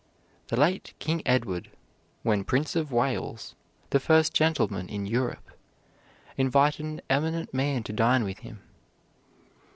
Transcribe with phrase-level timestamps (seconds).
[0.47, 1.69] The late King Edward,
[2.23, 3.53] when Prince of Wales,
[3.91, 5.51] the first gentleman in Europe,
[6.37, 8.61] invited an eminent man to dine with him.